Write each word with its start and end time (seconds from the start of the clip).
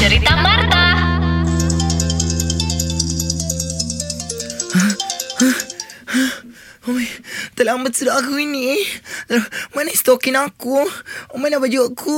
cerita 0.00 0.32
Marta. 0.32 0.84
Oh, 6.88 6.96
terlambat 7.52 7.92
sudah 7.92 8.16
aku 8.16 8.40
ini. 8.40 8.80
Aduh, 9.28 9.44
Mana 9.76 9.92
stokin 9.92 10.40
aku? 10.40 10.80
Mana 11.36 11.60
baju 11.60 11.92
aku? 11.92 12.16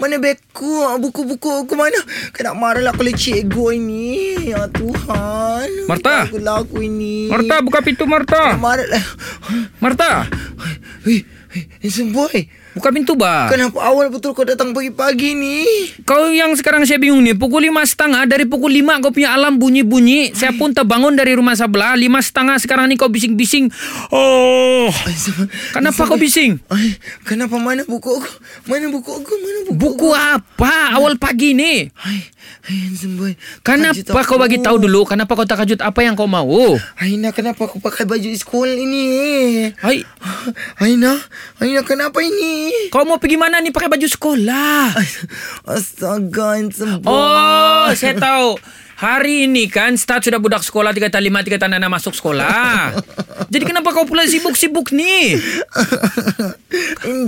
Mana 0.00 0.16
beg 0.16 0.40
aku? 0.40 0.96
Buku-buku 1.04 1.68
aku 1.68 1.76
mana? 1.76 2.00
Kena 2.32 2.56
marah 2.56 2.80
lah 2.80 2.96
kalau 2.96 3.12
cikgu 3.12 3.76
ini. 3.76 4.48
Ya 4.48 4.64
Tuhan. 4.72 5.84
Marta. 5.84 6.32
Aku 6.32 6.80
ini. 6.80 7.28
Marta, 7.28 7.60
buka 7.60 7.84
pintu 7.84 8.08
Marta. 8.08 8.56
Marah 8.56 8.88
lah. 8.88 9.04
Marta, 9.84 10.24
Hei, 11.04 11.28
hei, 11.52 11.62
handsome 11.84 12.16
boy. 12.16 12.48
Buka 12.78 12.94
pintu 12.94 13.18
ba. 13.18 13.50
Kenapa 13.50 13.82
awal 13.82 14.08
betul 14.08 14.30
kau 14.32 14.46
datang 14.46 14.70
pagi-pagi 14.70 15.34
ni? 15.34 15.66
Kau 16.06 16.30
yang 16.30 16.54
sekarang 16.54 16.86
saya 16.86 16.96
bingung 16.96 17.20
nih. 17.20 17.34
Pukul 17.34 17.66
lima 17.66 17.82
setengah. 17.82 18.24
Dari 18.24 18.46
pukul 18.46 18.70
lima 18.70 19.02
kau 19.02 19.10
punya 19.10 19.34
alam 19.34 19.58
bunyi-bunyi. 19.58 20.30
Saya 20.32 20.54
pun 20.54 20.70
terbangun 20.70 21.18
dari 21.18 21.34
rumah 21.34 21.58
sebelah. 21.58 21.98
Lima 21.98 22.22
setengah 22.22 22.56
sekarang 22.56 22.86
ni 22.86 22.94
kau 22.94 23.10
bising-bising. 23.10 23.68
Oh. 24.08 24.88
Kenapa 25.74 26.06
kau 26.06 26.14
bising? 26.14 26.62
Ay, 26.70 26.94
kenapa 27.26 27.58
mana 27.58 27.82
buku 27.82 28.22
aku? 28.22 28.30
Mana 28.64 28.86
buku 28.88 29.10
aku? 29.10 29.32
Mana 29.34 29.58
buku 29.66 29.74
Buku 29.74 30.08
aku? 30.14 30.38
apa 30.38 30.94
awal 30.94 31.18
pagi 31.18 31.52
ni? 31.52 31.86
Hai, 31.92 32.18
hai 32.66 32.76
handsome 32.86 33.18
boy. 33.18 33.32
Kenapa 33.60 34.22
kau 34.22 34.38
bagi 34.38 34.62
tahu 34.62 34.78
dulu? 34.78 35.02
Kenapa 35.02 35.34
kau 35.34 35.42
tak 35.42 35.64
kajut 35.64 35.82
apa 35.82 36.00
yang 36.00 36.14
kau 36.14 36.30
mau? 36.30 36.78
Aina, 36.98 37.34
kenapa 37.34 37.66
aku 37.66 37.82
pakai 37.82 38.06
baju 38.06 38.28
sekolah 38.28 38.74
ini? 38.74 39.04
Hai, 39.78 40.04
Aina, 40.80 41.16
Aina 41.62 41.80
kenapa 41.86 42.18
ini? 42.20 42.72
kau 42.90 43.04
mau 43.04 43.20
pergi 43.20 43.36
mana 43.36 43.60
ni 43.62 43.72
pakai 43.72 43.88
baju 43.88 44.06
sekolah? 44.08 44.96
Astaga, 45.66 46.58
boy. 47.00 47.08
Oh, 47.08 47.88
saya 47.94 48.18
tahu. 48.18 48.58
Hari 48.98 49.46
ini 49.46 49.70
kan 49.70 49.94
start 49.94 50.26
sudah 50.26 50.42
budak 50.42 50.66
sekolah 50.66 50.90
tiga 50.90 51.06
tak 51.06 51.22
lima 51.22 51.38
tiga 51.46 51.54
tak 51.54 51.70
enam 51.70 51.86
masuk 51.86 52.18
sekolah. 52.18 52.98
Jadi 53.46 53.62
kenapa 53.62 53.94
kau 53.94 54.02
pula 54.02 54.26
sibuk-sibuk 54.26 54.90
ni? 54.90 55.38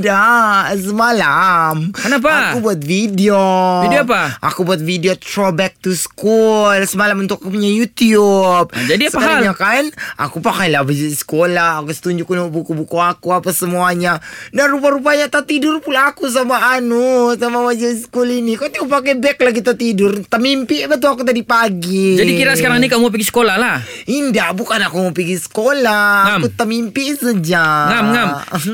Indah, 0.00 0.72
semalam. 0.80 1.92
Kenapa? 1.92 2.56
Aku 2.56 2.64
buat 2.64 2.80
video. 2.80 3.36
Video 3.84 4.08
apa? 4.08 4.40
Aku 4.40 4.64
buat 4.64 4.80
video 4.80 5.12
throwback 5.12 5.76
to 5.84 5.92
school 5.92 6.72
semalam 6.88 7.20
untuk 7.20 7.36
aku 7.36 7.52
punya 7.52 7.68
YouTube. 7.68 8.72
Ah, 8.72 8.84
jadi 8.88 9.12
apa 9.12 9.20
Sekarang 9.20 9.44
hal? 9.44 9.60
kan, 9.60 9.84
aku 10.16 10.40
pakailah 10.40 10.88
baju 10.88 11.04
sekolah. 11.04 11.84
Aku 11.84 11.92
tunjuk 11.92 12.32
buku-buku 12.48 12.96
aku 12.96 13.28
apa 13.28 13.52
semuanya. 13.52 14.24
Dan 14.56 14.72
rupa-rupanya 14.72 15.28
tak 15.28 15.52
tidur 15.52 15.84
pula 15.84 16.16
aku 16.16 16.32
sama 16.32 16.80
Anu, 16.80 17.36
sama 17.36 17.60
baju 17.60 17.88
sekolah 17.92 18.34
ini. 18.40 18.56
Kau 18.56 18.72
tengok 18.72 18.88
pakai 18.88 19.20
beg 19.20 19.36
lagi 19.36 19.60
tak 19.60 19.84
tidur. 19.84 20.16
Tak 20.24 20.40
mimpi 20.40 20.80
betul 20.88 21.12
aku 21.12 21.28
tadi 21.28 21.44
pagi. 21.44 22.16
Jadi 22.16 22.40
kira 22.40 22.56
sekarang 22.56 22.80
ni 22.80 22.88
kamu 22.88 23.12
pergi 23.12 23.28
sekolah 23.28 23.60
lah. 23.60 23.84
Indah, 24.08 24.56
bukan 24.56 24.80
aku 24.80 24.96
mau 24.96 25.12
pergi 25.12 25.36
sekolah. 25.36 26.08
Ngam. 26.24 26.40
Aku 26.40 26.48
termimpi 26.56 27.12
saja. 27.20 27.92
Ngam, 27.92 28.04
ngam. 28.16 28.28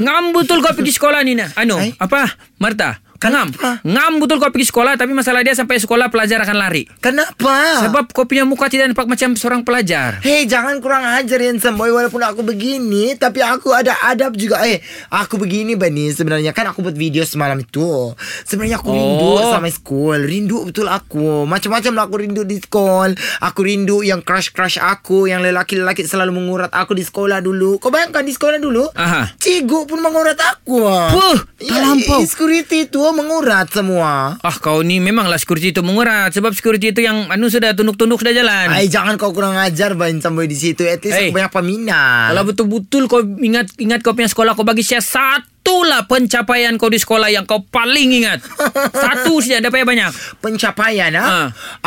Ngam 0.07 0.25
betul 0.31 0.63
kau 0.63 0.71
pergi 0.71 0.95
sekolah 0.95 1.16
ni 1.25 1.35
nah. 1.39 1.49
Anu, 1.57 1.77
Hai? 1.79 1.95
apa? 1.97 2.37
Marta. 2.59 3.01
Ngam. 3.29 3.49
Kenapa? 3.49 3.71
Ngam 3.83 4.13
betul 4.19 4.37
kau 4.37 4.49
pergi 4.49 4.67
sekolah 4.67 4.95
tapi 4.95 5.11
masalah 5.11 5.41
dia 5.41 5.53
sampai 5.53 5.77
sekolah 5.77 6.07
pelajar 6.07 6.41
akan 6.41 6.57
lari. 6.57 6.87
Kenapa? 6.99 7.83
Sebab 7.83 8.11
kau 8.11 8.25
punya 8.25 8.43
muka 8.43 8.67
tidak 8.67 8.89
nampak 8.89 9.07
macam 9.07 9.35
seorang 9.35 9.61
pelajar. 9.61 10.19
Hei 10.21 10.45
jangan 10.45 10.79
kurang 10.79 11.03
ajar 11.03 11.39
handsome 11.39 11.75
boy 11.75 11.89
Walaupun 11.89 12.21
aku 12.21 12.43
begini 12.43 13.15
Tapi 13.15 13.41
aku 13.41 13.71
ada 13.71 13.97
adab 14.03 14.33
juga 14.33 14.61
Eh 14.63 14.79
aku 15.09 15.37
begini 15.37 15.75
Bani 15.75 16.09
Sebenarnya 16.09 16.51
kan 16.51 16.67
aku 16.67 16.81
buat 16.81 16.93
video 16.93 17.23
semalam 17.23 17.57
itu 17.57 18.13
Sebenarnya 18.43 18.77
aku 18.77 18.91
rindu 18.91 19.25
Oh. 19.29 19.49
sama 19.49 19.67
school 19.67 20.19
Rindu 20.19 20.65
betul 20.65 20.87
aku 20.87 21.45
Macam-macam 21.45 21.93
lah 21.93 22.05
aku 22.05 22.17
rindu 22.19 22.43
di 22.43 22.57
sekolah 22.57 23.17
Aku 23.43 23.61
rindu 23.63 24.01
yang 24.01 24.21
crush-crush 24.21 24.77
aku 24.77 25.27
Yang 25.27 25.51
lelaki-lelaki 25.51 26.03
selalu 26.03 26.35
mengurat 26.35 26.71
aku 26.71 26.93
di 26.93 27.03
sekolah 27.03 27.39
dulu 27.39 27.77
Kau 27.77 27.89
bayangkan 27.89 28.23
di 28.23 28.31
sekolah 28.31 28.57
dulu 28.57 28.87
Aha. 28.93 29.35
Cikgu 29.37 29.85
pun 29.85 29.99
mengurat 29.99 30.37
aku 30.39 30.79
Puh, 30.87 31.39
tak 31.59 31.79
lampau. 31.79 32.21
Security 32.23 32.87
tu 32.87 33.01
mengurat 33.17 33.65
semua 33.67 34.37
Ah 34.39 34.55
kau 34.55 34.79
ni 34.79 34.99
memanglah 34.99 35.35
security 35.35 35.71
itu 35.71 35.81
mengurat 35.81 36.29
sebab 36.29 36.53
security 36.53 36.91
itu 36.91 37.01
yang 37.01 37.27
anu 37.27 37.47
sudah 37.47 37.73
tunduk-tunduk 37.73 38.17
sudah 38.17 38.33
jalan. 38.33 38.69
Ay, 38.69 38.87
jangan 38.87 39.17
kau 39.17 39.31
kurang 39.31 39.57
ajar 39.57 39.93
Bani 39.93 40.19
sampai 40.19 40.45
di 40.45 40.55
situ 40.55 40.85
At 40.85 41.01
least 41.01 41.17
Hey. 41.17 41.31
banyak 41.31 41.49
peminat 41.51 42.31
Kalau 42.31 42.43
betul-betul 42.45 43.03
kau 43.07 43.21
ingat 43.23 43.73
ingat 43.77 44.01
kau 44.01 44.13
punya 44.13 44.27
sekolah 44.27 44.53
kau 44.53 44.63
bagi 44.63 44.81
saya 44.81 45.01
satu 45.01 45.43
lah 45.83 46.05
pencapaian 46.05 46.75
kau 46.75 46.87
di 46.87 46.97
sekolah 46.97 47.27
yang 47.27 47.43
kau 47.43 47.59
paling 47.61 48.15
ingat. 48.15 48.39
Satu 49.03 49.41
saja 49.41 49.59
ada 49.59 49.67
banyak. 49.67 50.15
pencapaian 50.39 51.11
ha? 51.13 51.25
Ha. 51.25 51.39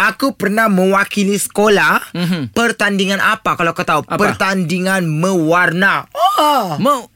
Aku 0.09 0.34
pernah 0.34 0.68
mewakili 0.68 1.35
sekolah 1.35 2.12
Mhm. 2.12 2.51
pertandingan 2.51 3.19
apa 3.19 3.56
kalau 3.56 3.72
kau 3.72 3.84
tahu? 3.84 4.01
Apa? 4.03 4.19
Pertandingan 4.19 5.07
mewarna. 5.07 6.03
Oh. 6.12 6.75
Mau 6.75 7.07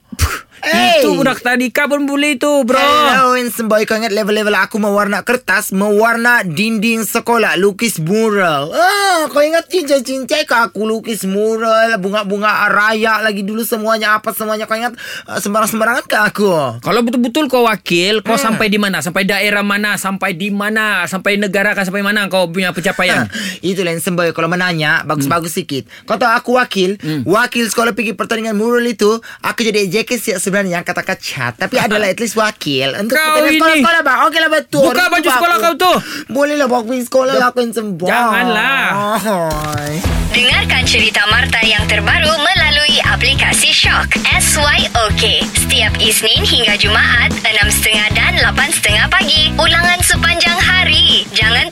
Hey. 0.64 1.04
Itu 1.04 1.20
budak 1.20 1.44
tadika 1.44 1.86
pun 1.86 2.08
boleh 2.08 2.40
itu 2.40 2.48
bro. 2.64 2.80
Hello 2.80 3.36
handsome 3.36 3.68
boy 3.68 3.84
Kau 3.84 4.00
ingat 4.00 4.10
level-level 4.10 4.56
aku 4.56 4.80
mewarna 4.80 5.20
kertas 5.22 5.76
Mewarna 5.76 6.40
dinding 6.42 7.04
sekolah 7.04 7.60
Lukis 7.60 8.00
mural 8.00 8.72
ah, 8.72 9.28
Kau 9.28 9.44
ingat 9.44 9.68
cincai-cincai 9.68 10.48
ke 10.48 10.56
aku 10.56 10.88
lukis 10.88 11.28
mural 11.28 12.00
Bunga-bunga 12.00 12.48
raya 12.72 13.20
lagi 13.20 13.44
dulu 13.44 13.62
semuanya 13.62 14.16
Apa 14.16 14.32
semuanya 14.32 14.64
Kau 14.64 14.80
ingat 14.80 14.96
ah, 15.26 15.36
sembarang-sembarangan 15.36 16.08
ke 16.08 16.16
aku 16.18 16.48
Kalau 16.80 17.00
betul-betul 17.02 17.52
kau 17.52 17.68
wakil, 17.68 18.24
kau 18.24 18.34
Hmm. 18.34 18.56
sampai 18.56 18.68
di 18.68 18.80
mana? 18.80 19.04
Sampai 19.04 19.28
daerah 19.28 19.62
mana? 19.62 20.00
Sampai 20.00 20.32
di 20.32 20.48
mana? 20.48 21.04
Sampai 21.06 21.36
negara 21.36 21.76
kan 21.76 21.84
sampai 21.84 22.02
mana 22.02 22.28
kau 22.28 22.48
punya 22.48 22.72
pencapaian? 22.72 23.28
Itu 23.60 23.84
lah 23.84 23.92
handsome 23.92 24.16
boy 24.16 24.32
Kalau 24.32 24.48
menanya 24.48 25.04
Bagus-bagus 25.04 25.54
sikit 25.54 25.92
Kau 26.04 26.16
tahu 26.16 26.32
aku 26.32 26.52
wakil 26.56 26.96
Wakil 27.28 27.68
sekolah 27.68 27.92
pergi 27.92 28.16
pertandingan 28.16 28.56
mural 28.56 28.88
itu 28.88 29.12
Aku 29.44 29.60
jadi 29.60 29.92
JK 29.92 30.12
siap 30.16 30.40
sebenarnya 30.54 30.78
Yang 30.78 30.86
kata 30.86 31.16
cat 31.18 31.54
Tapi 31.58 31.76
adalah 31.90 32.08
at 32.08 32.20
least 32.20 32.38
wakil 32.38 32.94
Untuk 32.94 33.18
Kau 33.18 33.42
ini. 33.42 33.58
sekolah-sekolah 33.58 34.02
bang 34.02 34.20
Okey 34.24 34.40
lah 34.40 34.52
betul 34.54 34.86
Buka 34.86 35.04
baju 35.10 35.28
sekolah 35.28 35.56
aku. 35.58 35.66
kau 35.66 35.74
tu. 35.76 35.94
Boleh 36.30 36.54
lah 36.54 36.68
bawa 36.68 36.82
pergi 36.86 37.04
sekolah 37.04 37.34
lah 37.34 37.48
Aku 37.50 37.58
handsome 37.60 37.98
boy 37.98 38.06
Janganlah. 38.06 38.86
Oh. 38.94 39.90
Dengarkan 40.30 40.84
cerita 40.84 41.26
Marta 41.28 41.62
yang 41.62 41.86
terbaru 41.86 42.30
melalui 42.30 42.98
aplikasi 43.04 43.70
Shock. 43.70 44.14
SYOK. 44.24 45.24
Setiap 45.56 45.94
Isnin 45.98 46.42
hingga 46.42 46.74
Jumaat, 46.76 47.30
6.30 47.34 48.14
dan 48.14 48.34
8.30 48.40 48.82
pagi. 49.08 49.54
Ulangan 49.56 50.02
sepanjang 50.02 50.58
hari. 50.58 51.26
Jangan 51.32 51.70